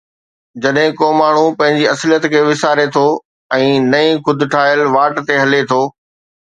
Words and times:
جڏهن 0.65 0.95
ڪو 1.01 1.09
ماڻهو 1.17 1.43
پنهنجي 1.59 1.85
اصليت 1.91 2.27
کي 2.35 2.43
وساري 2.49 2.87
ٿو 2.97 3.05
۽ 3.61 3.69
نئين 3.93 4.13
خود 4.27 4.51
ٺاهيل 4.57 4.87
واٽ 4.99 5.23
تي 5.31 5.43
هلي 5.45 5.63
ٿو 5.75 5.81